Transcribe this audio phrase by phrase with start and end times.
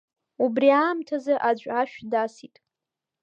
[0.43, 2.55] Убри аамҭазы аӡә ашә дасит.